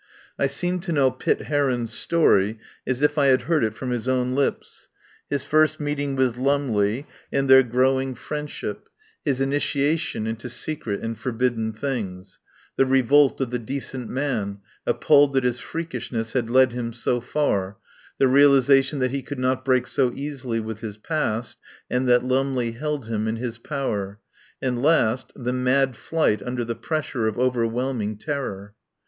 I 0.39 0.47
seemed 0.47 0.81
to 0.85 0.91
know 0.91 1.11
Pitt 1.11 1.43
Heron's 1.43 1.93
story 1.93 2.57
as 2.87 3.03
if 3.03 3.19
I 3.19 3.27
had 3.27 3.43
heard 3.43 3.63
it 3.63 3.75
from 3.75 3.91
his 3.91 4.07
own 4.07 4.33
lips— 4.33 4.87
his 5.29 5.43
first 5.43 5.79
meeting 5.79 6.15
with 6.15 6.37
Lumley 6.37 7.05
and 7.31 7.47
their 7.47 7.61
growing 7.61 8.13
87' 8.13 8.13
THE 8.13 8.15
POWER 8.15 8.21
HOUSE 8.21 8.27
friendship; 8.27 8.89
his 9.25 9.41
initiation 9.41 10.25
into 10.25 10.49
secret 10.49 11.01
and 11.01 11.15
for 11.15 11.31
bidden 11.31 11.71
things; 11.71 12.39
the 12.77 12.85
revolt 12.87 13.39
of 13.41 13.51
the 13.51 13.59
decent 13.59 14.09
man, 14.09 14.61
appalled 14.87 15.33
that 15.33 15.43
his 15.43 15.59
freakishness 15.59 16.33
had 16.33 16.49
led 16.49 16.71
him 16.71 16.93
so 16.93 17.19
far; 17.21 17.77
the 18.17 18.25
realisation 18.27 18.97
that 18.97 19.11
he 19.11 19.21
could 19.21 19.37
not 19.37 19.63
break 19.63 19.85
so 19.85 20.11
easily 20.15 20.59
with 20.59 20.79
his 20.79 20.97
past, 20.97 21.59
and 21.91 22.09
that 22.09 22.25
Lumley 22.25 22.71
held 22.71 23.05
him 23.05 23.27
in 23.27 23.35
his 23.35 23.59
power; 23.59 24.17
and 24.63 24.81
last, 24.81 25.31
the 25.35 25.53
mad 25.53 25.95
flight 25.95 26.41
under 26.41 26.65
the 26.65 26.73
pressure 26.73 27.27
of 27.27 27.37
overwhelming 27.37 28.17
terror. 28.17 28.73